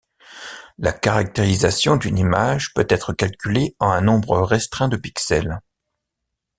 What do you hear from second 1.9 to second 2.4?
d'une